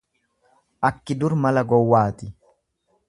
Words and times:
Akki 0.89 1.17
dur 1.19 1.33
mala 1.43 1.65
gowwaati. 1.75 2.31